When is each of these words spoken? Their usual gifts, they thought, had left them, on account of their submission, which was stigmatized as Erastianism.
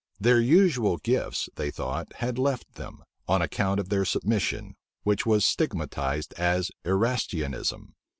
Their 0.19 0.39
usual 0.41 0.97
gifts, 0.97 1.47
they 1.57 1.69
thought, 1.69 2.13
had 2.13 2.39
left 2.39 2.73
them, 2.73 3.03
on 3.27 3.43
account 3.43 3.79
of 3.79 3.89
their 3.89 4.03
submission, 4.03 4.73
which 5.03 5.27
was 5.27 5.45
stigmatized 5.45 6.33
as 6.39 6.71
Erastianism. 6.83 7.93